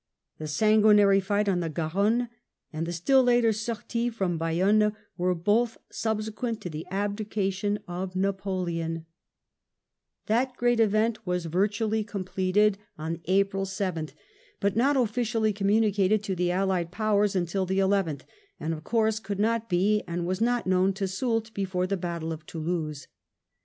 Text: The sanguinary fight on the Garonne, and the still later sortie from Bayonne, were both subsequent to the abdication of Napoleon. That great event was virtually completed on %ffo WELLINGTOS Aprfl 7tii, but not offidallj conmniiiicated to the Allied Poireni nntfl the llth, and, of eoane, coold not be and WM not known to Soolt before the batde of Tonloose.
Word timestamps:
The 0.39 0.47
sanguinary 0.47 1.19
fight 1.19 1.47
on 1.47 1.59
the 1.59 1.69
Garonne, 1.69 2.27
and 2.73 2.87
the 2.87 2.91
still 2.91 3.21
later 3.21 3.53
sortie 3.53 4.09
from 4.09 4.39
Bayonne, 4.39 4.95
were 5.15 5.35
both 5.35 5.77
subsequent 5.91 6.59
to 6.61 6.71
the 6.71 6.87
abdication 6.89 7.77
of 7.87 8.15
Napoleon. 8.15 9.05
That 10.25 10.57
great 10.57 10.79
event 10.79 11.23
was 11.27 11.45
virtually 11.45 12.03
completed 12.03 12.79
on 12.97 13.17
%ffo 13.17 13.21
WELLINGTOS 13.27 13.49
Aprfl 13.79 13.93
7tii, 14.01 14.13
but 14.59 14.75
not 14.75 14.95
offidallj 14.95 15.53
conmniiiicated 15.53 16.23
to 16.23 16.35
the 16.35 16.49
Allied 16.49 16.91
Poireni 16.91 17.43
nntfl 17.43 17.67
the 17.67 17.77
llth, 17.77 18.21
and, 18.59 18.73
of 18.73 18.83
eoane, 18.83 19.19
coold 19.21 19.37
not 19.37 19.69
be 19.69 20.01
and 20.07 20.25
WM 20.25 20.43
not 20.43 20.65
known 20.65 20.93
to 20.93 21.03
Soolt 21.03 21.53
before 21.53 21.85
the 21.85 21.95
batde 21.95 22.33
of 22.33 22.47
Tonloose. 22.47 23.05